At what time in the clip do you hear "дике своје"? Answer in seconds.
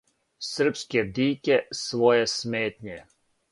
1.19-2.25